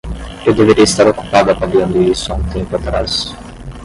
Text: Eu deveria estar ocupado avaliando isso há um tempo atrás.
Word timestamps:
Eu 0.47 0.51
deveria 0.55 0.83
estar 0.83 1.05
ocupado 1.07 1.51
avaliando 1.51 2.01
isso 2.01 2.31
há 2.33 2.35
um 2.35 2.43
tempo 2.49 2.75
atrás. 2.75 3.35